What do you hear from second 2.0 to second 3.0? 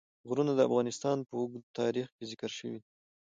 کې ذکر شوی دی.